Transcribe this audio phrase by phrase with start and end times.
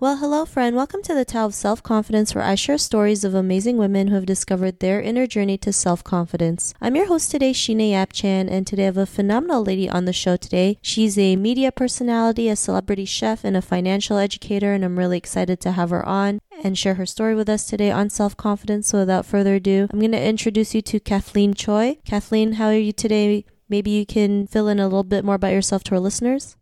[0.00, 0.74] Well, hello, friend.
[0.74, 4.14] Welcome to the Tao of Self Confidence, where I share stories of amazing women who
[4.14, 6.72] have discovered their inner journey to self confidence.
[6.80, 10.06] I'm your host today, Sheena Yap Chan, and today I have a phenomenal lady on
[10.06, 10.78] the show today.
[10.80, 15.60] She's a media personality, a celebrity chef, and a financial educator, and I'm really excited
[15.60, 18.88] to have her on and share her story with us today on self confidence.
[18.88, 21.98] So, without further ado, I'm going to introduce you to Kathleen Choi.
[22.06, 23.44] Kathleen, how are you today?
[23.68, 26.56] Maybe you can fill in a little bit more about yourself to our listeners.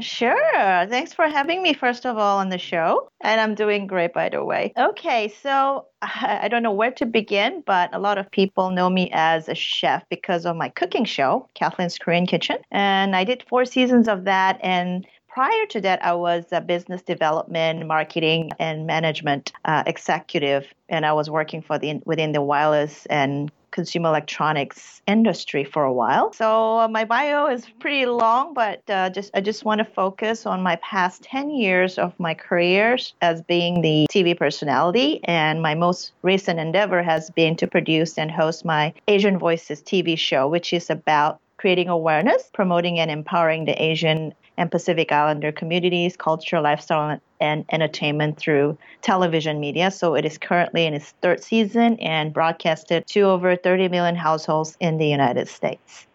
[0.00, 0.86] Sure.
[0.88, 3.08] Thanks for having me, first of all, on the show.
[3.20, 4.72] And I'm doing great, by the way.
[4.76, 9.10] Okay, so I don't know where to begin, but a lot of people know me
[9.12, 12.58] as a chef because of my cooking show, Kathleen's Korean Kitchen.
[12.70, 14.58] And I did four seasons of that.
[14.62, 21.06] And prior to that, I was a business development, marketing, and management uh, executive, and
[21.06, 26.34] I was working for the within the wireless and consumer electronics industry for a while.
[26.34, 30.44] So uh, my bio is pretty long, but uh, just I just want to focus
[30.44, 35.74] on my past 10 years of my career as being the TV personality, and my
[35.74, 40.74] most recent endeavor has been to produce and host my Asian Voices TV show, which
[40.74, 47.18] is about creating awareness, promoting and empowering the Asian and Pacific Islander communities, culture, lifestyle,
[47.40, 49.90] and entertainment through television media.
[49.90, 54.76] So it is currently in its third season and broadcasted to over 30 million households
[54.78, 56.06] in the United States.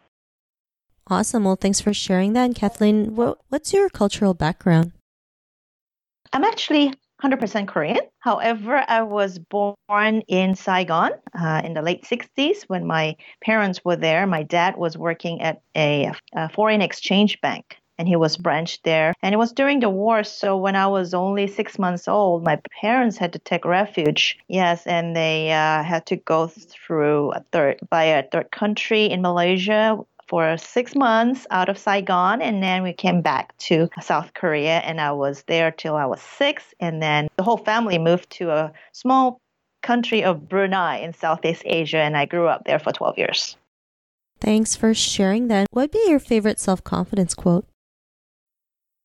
[1.07, 1.43] Awesome.
[1.43, 2.45] Well, thanks for sharing that.
[2.45, 4.91] And Kathleen, what, what's your cultural background?
[6.31, 8.01] I'm actually 100% Korean.
[8.19, 13.95] However, I was born in Saigon uh, in the late 60s when my parents were
[13.95, 14.27] there.
[14.27, 19.13] My dad was working at a, a foreign exchange bank and he was branched there.
[19.21, 22.59] And it was during the war, so when I was only six months old, my
[22.81, 24.37] parents had to take refuge.
[24.47, 29.21] Yes, and they uh, had to go through a third by a third country in
[29.21, 29.97] Malaysia
[30.27, 34.99] for six months out of Saigon, and then we came back to South Korea, and
[34.99, 38.73] I was there till I was six, and then the whole family moved to a
[38.91, 39.39] small
[39.83, 43.55] country of Brunei in Southeast Asia, and I grew up there for 12 years.
[44.41, 45.67] Thanks for sharing that.
[45.71, 47.67] What'd be your favorite self confidence quote?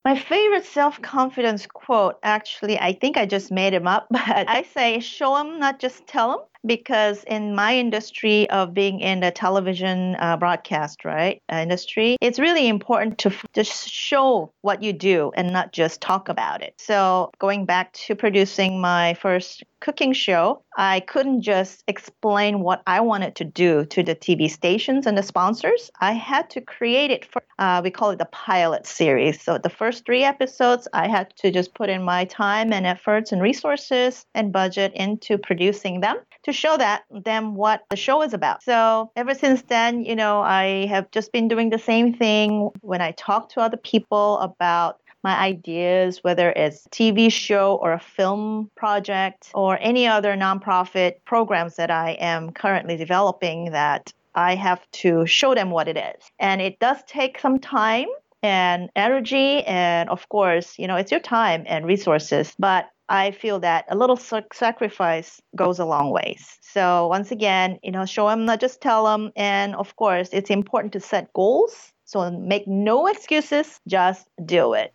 [0.04, 4.62] My favorite self confidence quote, actually, I think I just made him up, but I
[4.62, 9.30] say, show them, not just tell them because in my industry of being in the
[9.30, 14.92] television uh, broadcast right uh, industry it's really important to f- just show what you
[14.92, 16.74] do and not just talk about it.
[16.78, 23.00] So going back to producing my first cooking show i couldn't just explain what i
[23.00, 25.90] wanted to do to the tv stations and the sponsors.
[26.00, 29.42] I had to create it for uh, we call it the pilot series.
[29.42, 33.32] So the first three episodes i had to just put in my time and efforts
[33.32, 38.32] and resources and budget into producing them to show that them what the show is
[38.32, 38.62] about.
[38.62, 43.00] So ever since then, you know, I have just been doing the same thing when
[43.00, 48.70] I talk to other people about my ideas, whether it's TV show or a film
[48.74, 55.26] project or any other nonprofit programs that I am currently developing that I have to
[55.26, 56.30] show them what it is.
[56.38, 58.06] And it does take some time
[58.42, 63.58] and energy and of course, you know, it's your time and resources, but I feel
[63.60, 66.58] that a little sacrifice goes a long ways.
[66.62, 69.32] So once again, you know, show them, not just tell them.
[69.34, 71.92] And of course, it's important to set goals.
[72.04, 74.94] So make no excuses, just do it.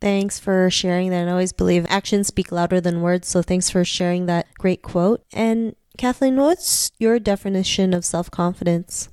[0.00, 1.26] Thanks for sharing that.
[1.26, 3.26] I always believe actions speak louder than words.
[3.26, 5.24] So thanks for sharing that great quote.
[5.32, 9.08] And Kathleen, what's your definition of self confidence?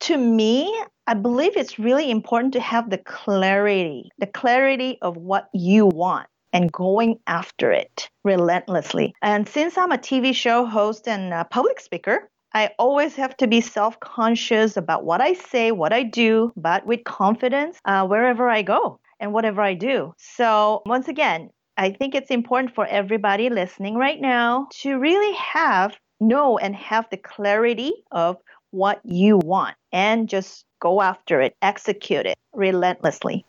[0.00, 0.74] To me,
[1.06, 6.28] I believe it's really important to have the clarity, the clarity of what you want
[6.52, 9.14] and going after it relentlessly.
[9.20, 13.48] And since I'm a TV show host and a public speaker, I always have to
[13.48, 18.48] be self conscious about what I say, what I do, but with confidence uh, wherever
[18.48, 20.14] I go and whatever I do.
[20.18, 25.96] So, once again, I think it's important for everybody listening right now to really have,
[26.20, 28.36] know, and have the clarity of
[28.72, 33.44] what you want and just go after it, execute it relentlessly.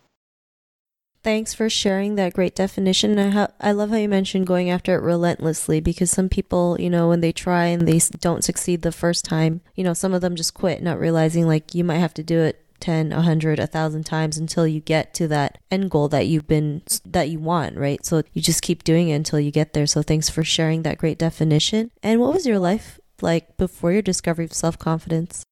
[1.24, 3.18] Thanks for sharing that great definition.
[3.18, 6.90] I, ha- I love how you mentioned going after it relentlessly because some people, you
[6.90, 10.20] know, when they try and they don't succeed the first time, you know, some of
[10.20, 14.04] them just quit, not realizing like you might have to do it 10, 100, 1000
[14.04, 18.06] times until you get to that end goal that you've been that you want, right?
[18.06, 19.88] So you just keep doing it until you get there.
[19.88, 21.92] So thanks for sharing that great definition.
[22.04, 25.46] And what was your life like before your discovery of self confidence?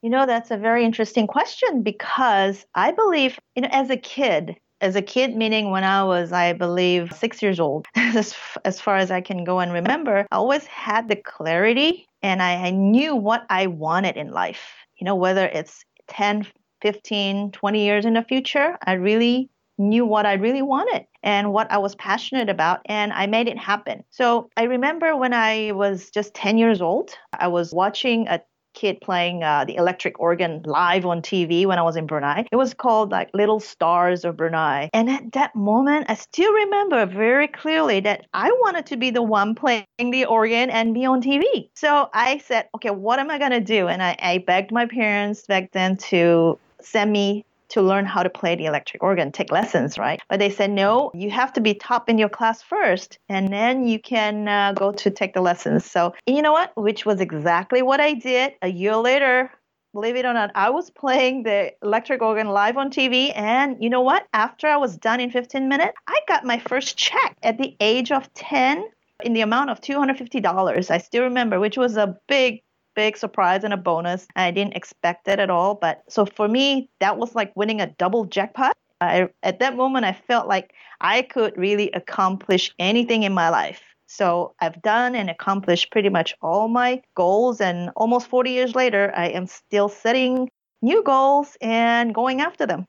[0.00, 4.54] You know, that's a very interesting question because I believe, you know, as a kid,
[4.80, 8.34] as a kid, meaning when I was, I believe, six years old, as,
[8.64, 12.66] as far as I can go and remember, I always had the clarity and I,
[12.66, 14.74] I knew what I wanted in life.
[14.98, 16.46] You know, whether it's 10,
[16.82, 21.72] 15, 20 years in the future, I really knew what I really wanted and what
[21.72, 24.04] I was passionate about, and I made it happen.
[24.10, 28.40] So I remember when I was just 10 years old, I was watching a
[28.74, 32.44] kid playing uh, the electric organ live on TV when I was in Brunei.
[32.50, 34.90] It was called like Little Stars of Brunei.
[34.92, 39.22] And at that moment, I still remember very clearly that I wanted to be the
[39.22, 41.70] one playing the organ and be on TV.
[41.74, 43.88] So I said, okay, what am I going to do?
[43.88, 48.30] And I, I begged my parents back then to send me to learn how to
[48.30, 50.20] play the electric organ, take lessons, right?
[50.28, 53.86] But they said, no, you have to be top in your class first, and then
[53.86, 55.84] you can uh, go to take the lessons.
[55.84, 56.72] So, you know what?
[56.76, 58.54] Which was exactly what I did.
[58.62, 59.50] A year later,
[59.94, 63.32] believe it or not, I was playing the electric organ live on TV.
[63.34, 64.26] And you know what?
[64.32, 68.12] After I was done in 15 minutes, I got my first check at the age
[68.12, 68.84] of 10
[69.24, 70.90] in the amount of $250.
[70.90, 72.62] I still remember, which was a big
[72.94, 74.26] big surprise and a bonus.
[74.36, 75.74] I didn't expect it at all.
[75.74, 78.76] But so for me, that was like winning a double jackpot.
[79.00, 83.82] I, at that moment, I felt like I could really accomplish anything in my life.
[84.06, 87.60] So I've done and accomplished pretty much all my goals.
[87.60, 90.48] And almost 40 years later, I am still setting
[90.82, 92.86] new goals and going after them.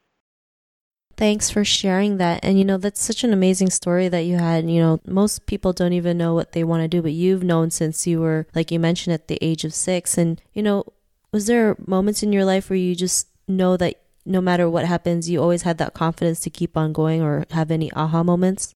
[1.17, 2.43] Thanks for sharing that.
[2.43, 4.69] And you know, that's such an amazing story that you had.
[4.69, 7.71] You know, most people don't even know what they want to do, but you've known
[7.71, 10.17] since you were, like you mentioned, at the age of six.
[10.17, 10.83] And, you know,
[11.31, 13.95] was there moments in your life where you just know that
[14.25, 17.71] no matter what happens, you always had that confidence to keep on going or have
[17.71, 18.74] any aha moments?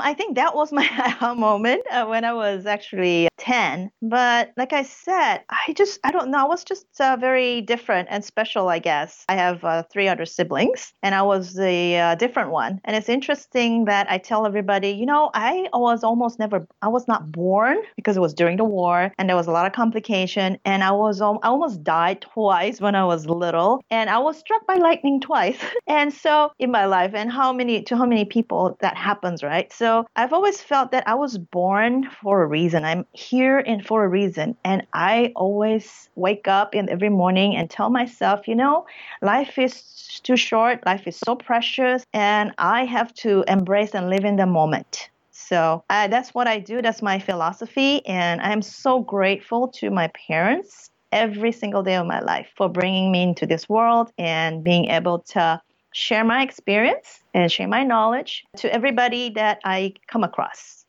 [0.00, 3.90] I think that was my aha moment uh, when I was actually 10.
[4.02, 8.08] But like I said, I just, I don't know, I was just uh, very different
[8.10, 9.24] and special, I guess.
[9.28, 12.80] I have uh, three other siblings, and I was the uh, different one.
[12.84, 17.06] And it's interesting that I tell everybody, you know, I was almost never, I was
[17.06, 20.58] not born because it was during the war and there was a lot of complication.
[20.64, 23.82] And I was, I almost died twice when I was little.
[23.90, 25.58] And I was struck by lightning twice.
[25.86, 29.72] and so in my life, and how many, to how many people that happens, right?
[29.72, 32.84] So so I've always felt that I was born for a reason.
[32.84, 34.56] I'm here and for a reason.
[34.64, 38.84] And I always wake up in every morning and tell myself, you know,
[39.22, 44.24] life is too short, life is so precious, and I have to embrace and live
[44.24, 45.08] in the moment.
[45.30, 46.82] So uh, that's what I do.
[46.82, 48.04] That's my philosophy.
[48.06, 53.12] And I'm so grateful to my parents every single day of my life for bringing
[53.12, 55.60] me into this world and being able to
[55.96, 60.84] share my experience and share my knowledge to everybody that I come across.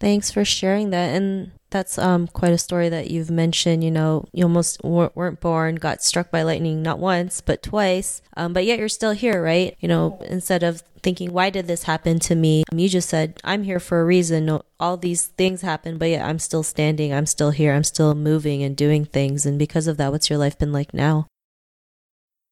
[0.00, 1.16] Thanks for sharing that.
[1.16, 3.82] And that's um, quite a story that you've mentioned.
[3.82, 8.22] You know, you almost weren't born, got struck by lightning not once, but twice.
[8.36, 9.74] Um, but yet you're still here, right?
[9.80, 12.64] You know, instead of thinking, why did this happen to me?
[12.72, 14.60] You just said, I'm here for a reason.
[14.78, 17.12] All these things happen, but yet I'm still standing.
[17.12, 17.72] I'm still here.
[17.72, 19.46] I'm still moving and doing things.
[19.46, 21.26] And because of that, what's your life been like now?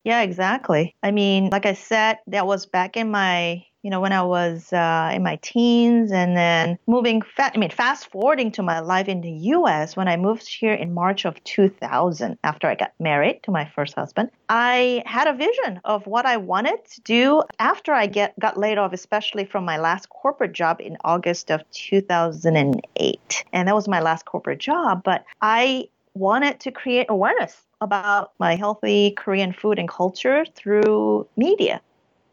[0.06, 0.94] Yeah, exactly.
[1.03, 4.73] I mean, like I said, that was back in my, you know, when I was
[4.73, 7.23] uh, in my teens, and then moving.
[7.23, 9.97] Fa- I mean, fast forwarding to my life in the U.S.
[9.97, 13.97] when I moved here in March of 2000, after I got married to my first
[13.97, 14.30] husband.
[14.49, 18.78] I had a vision of what I wanted to do after I get got laid
[18.78, 24.00] off, especially from my last corporate job in August of 2008, and that was my
[24.00, 25.02] last corporate job.
[25.02, 31.80] But I wanted to create awareness about my healthy Korean food and culture through media,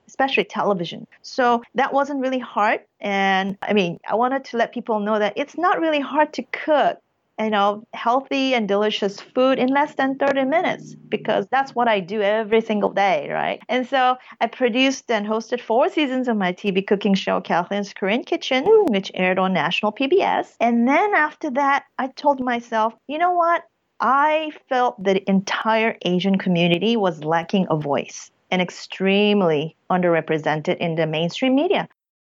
[0.07, 1.07] especially television.
[1.21, 2.81] So that wasn't really hard.
[2.99, 6.43] And I mean, I wanted to let people know that it's not really hard to
[6.43, 6.99] cook
[7.39, 11.99] you know, healthy and delicious food in less than 30 minutes because that's what I
[11.99, 13.61] do every single day, right?
[13.69, 18.23] And so I produced and hosted four seasons of my TV cooking show, Kathleen's Korean
[18.23, 20.55] Kitchen, which aired on national PBS.
[20.59, 23.63] And then after that, I told myself, you know what?
[24.05, 31.07] I felt the entire Asian community was lacking a voice and extremely underrepresented in the
[31.07, 31.87] mainstream media.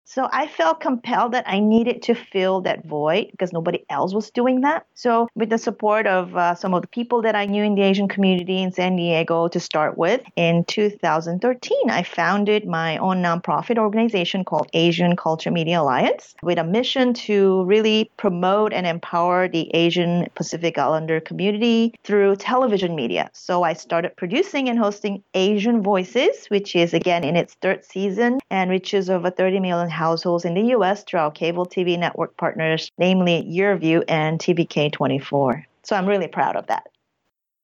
[0.06, 4.30] So I felt compelled that I needed to fill that void because nobody else was
[4.30, 4.87] doing that.
[4.94, 7.82] So with the support of uh, some of the people that I knew in the
[7.82, 13.78] Asian community in San Diego to start with, in 2013, I founded my own nonprofit
[13.78, 19.75] organization called Asian Culture Media Alliance with a mission to really promote and empower the
[19.75, 23.30] Asian Pacific Islander community through television media.
[23.32, 28.38] So I started producing and hosting Asian Voices, which is again in its third season
[28.50, 32.90] and reaches over 30 million households in the US through our cable TV network partners,
[32.98, 35.64] namely YurView and TVK24.
[35.82, 36.84] So I'm really proud of that.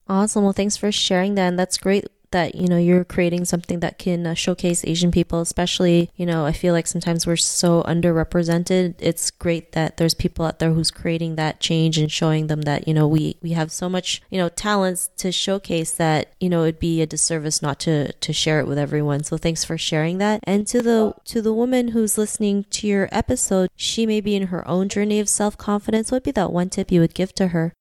[0.09, 0.45] Awesome.
[0.45, 1.49] Well, thanks for sharing that.
[1.49, 5.41] And that's great that you know you're creating something that can uh, showcase Asian people
[5.41, 8.95] especially you know I feel like sometimes we're so underrepresented.
[8.99, 12.87] It's great that there's people out there who's creating that change and showing them that
[12.87, 16.63] you know we we have so much you know talents to showcase that you know
[16.63, 19.25] it'd be a disservice not to to share it with everyone.
[19.25, 20.41] So thanks for sharing that.
[20.45, 24.49] And to the to the woman who's listening to your episode she may be in
[24.49, 26.11] her own journey of self-confidence.
[26.11, 27.73] What would be that one tip you would give to her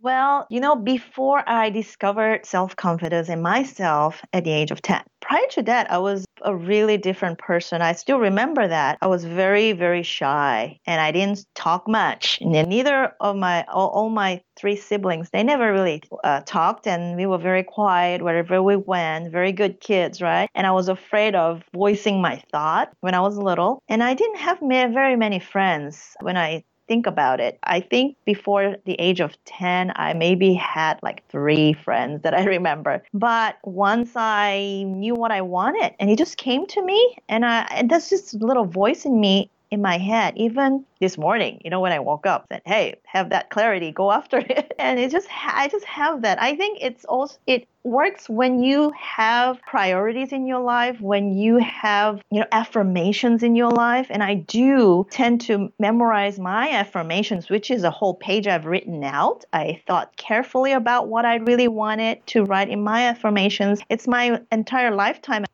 [0.00, 5.02] well, you know, before I discovered self confidence in myself at the age of 10,
[5.20, 7.82] prior to that, I was a really different person.
[7.82, 8.98] I still remember that.
[9.02, 12.38] I was very, very shy and I didn't talk much.
[12.40, 17.26] Neither of my, all, all my three siblings, they never really uh, talked and we
[17.26, 20.48] were very quiet wherever we went, very good kids, right?
[20.54, 23.82] And I was afraid of voicing my thought when I was little.
[23.88, 28.76] And I didn't have very many friends when I think about it, I think before
[28.86, 33.02] the age of 10, I maybe had like three friends that I remember.
[33.14, 37.66] But once I knew what I wanted and it just came to me, and, I,
[37.70, 41.80] and there's this little voice in me in my head, even this morning, you know,
[41.80, 45.28] when I woke up, said, "Hey, have that clarity, go after it," and it just,
[45.44, 46.40] I just have that.
[46.40, 51.56] I think it's also it works when you have priorities in your life, when you
[51.58, 57.48] have, you know, affirmations in your life, and I do tend to memorize my affirmations,
[57.48, 59.44] which is a whole page I've written out.
[59.52, 63.80] I thought carefully about what I really wanted to write in my affirmations.
[63.88, 65.44] It's my entire lifetime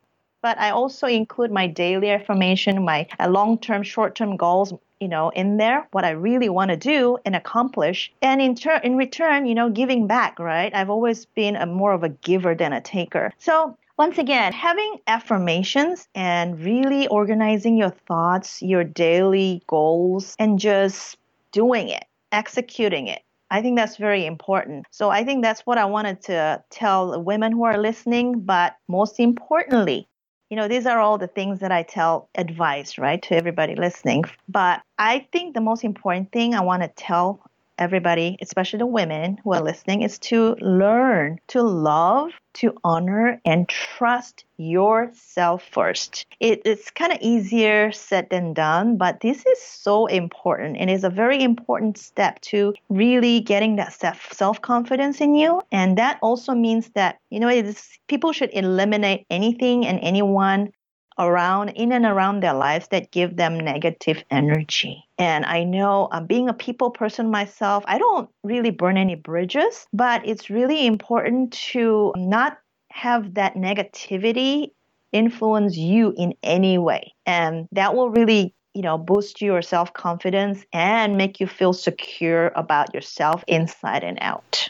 [0.45, 5.07] but I also include my daily affirmation, my uh, long term, short term goals, you
[5.07, 8.13] know, in there, what I really want to do and accomplish.
[8.21, 10.71] And in turn, in return, you know, giving back, right?
[10.75, 13.33] I've always been a more of a giver than a taker.
[13.39, 21.17] So once again, having affirmations and really organizing your thoughts, your daily goals, and just
[21.53, 23.23] doing it, executing it.
[23.49, 24.85] I think that's very important.
[24.91, 28.41] So I think that's what I wanted to tell women who are listening.
[28.41, 30.07] But most importantly,
[30.49, 34.25] you know, these are all the things that I tell advice, right, to everybody listening.
[34.47, 37.41] But I think the most important thing I want to tell
[37.77, 43.67] everybody, especially the women who are listening, is to learn to love, to honor, and
[43.67, 46.25] trust yourself first.
[46.39, 51.03] It, it's kind of easier said than done, but this is so important and is
[51.03, 55.61] a very important step to really getting that self confidence in you.
[55.71, 60.71] And that also means that, you know, it's, people should eliminate anything and anyone
[61.17, 65.03] around in and around their lives that give them negative energy.
[65.17, 69.87] And I know uh, being a people person myself, I don't really burn any bridges,
[69.93, 72.57] but it's really important to not
[72.91, 74.71] have that negativity
[75.11, 77.13] influence you in any way.
[77.25, 82.51] And that will really you know, boost your self confidence and make you feel secure
[82.55, 84.64] about yourself inside and out.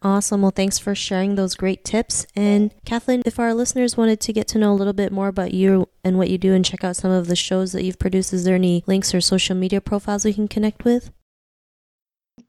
[0.00, 0.42] Awesome.
[0.42, 2.26] Well, thanks for sharing those great tips.
[2.36, 5.52] And Kathleen, if our listeners wanted to get to know a little bit more about
[5.52, 8.32] you and what you do and check out some of the shows that you've produced,
[8.32, 11.10] is there any links or social media profiles we can connect with?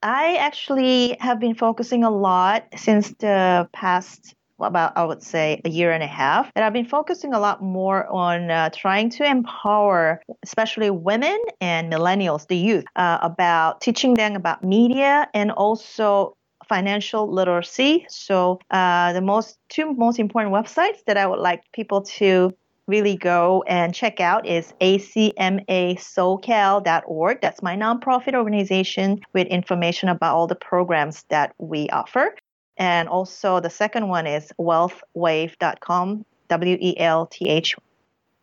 [0.02, 5.70] I actually have been focusing a lot since the past about I would say a
[5.70, 9.24] year and a half and I've been focusing a lot more on uh, trying to
[9.24, 16.36] empower especially women and millennials the youth uh, about teaching them about media and also
[16.70, 18.06] financial literacy.
[18.08, 22.54] So uh, the most two most important websites that I would like people to
[22.86, 27.40] really go and check out is acmasocal.org.
[27.42, 32.36] That's my nonprofit organization with information about all the programs that we offer.
[32.76, 37.74] And also the second one is wealthwave.com, W E L T H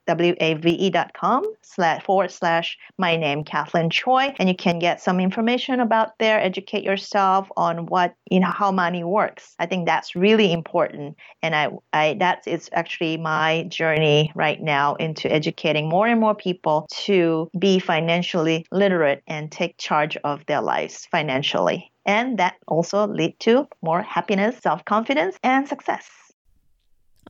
[0.07, 4.33] wave.com slash forward slash my name, Kathleen Choi.
[4.39, 8.71] And you can get some information about there, educate yourself on what, you know, how
[8.71, 9.55] money works.
[9.59, 11.17] I think that's really important.
[11.41, 16.35] And I, I that is actually my journey right now into educating more and more
[16.35, 21.91] people to be financially literate and take charge of their lives financially.
[22.05, 26.26] And that also lead to more happiness, self-confidence, and success.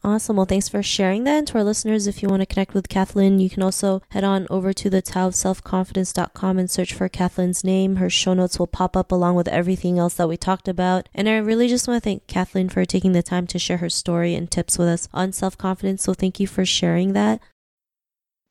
[0.04, 0.38] Awesome.
[0.38, 1.38] Well, thanks for sharing that.
[1.39, 4.24] And to our listeners, if you want to connect with Kathleen, you can also head
[4.24, 7.96] on over to the Tao of Self-Confidence.com and search for Kathleen's name.
[7.98, 11.10] Her show notes will pop up along with everything else that we talked about.
[11.13, 13.89] And I really just want to thank Kathleen for taking the time to share her
[13.89, 16.04] story and tips with us on self-confidence.
[16.04, 17.42] So thank you for sharing that.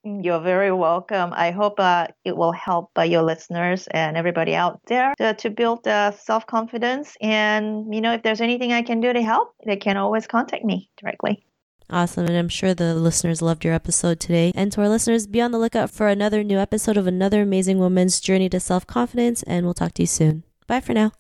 [0.07, 1.33] You're very welcome.
[1.35, 5.51] I hope uh, it will help uh, your listeners and everybody out there to, to
[5.51, 7.17] build uh, self confidence.
[7.21, 10.65] And, you know, if there's anything I can do to help, they can always contact
[10.65, 11.45] me directly.
[11.91, 12.27] Awesome.
[12.27, 14.53] And I'm sure the listeners loved your episode today.
[14.55, 17.81] And to our listeners, be on the lookout for another new episode of another amazing
[17.81, 19.43] woman's journey to self confidence.
[19.43, 20.45] And we'll talk to you soon.
[20.69, 21.11] Bye for now.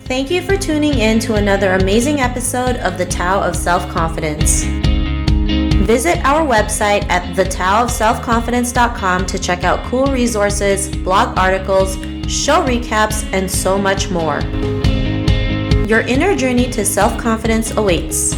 [0.00, 4.64] Thank you for tuning in to another amazing episode of The Tao of Self Confidence.
[5.86, 11.94] Visit our website at thetaoofselfconfidence.com to check out cool resources, blog articles,
[12.26, 14.40] show recaps, and so much more.
[15.86, 18.34] Your inner journey to self confidence awaits.